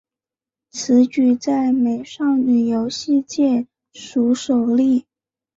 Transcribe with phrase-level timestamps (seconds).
[0.71, 5.05] 此举在美少女游戏界属首例。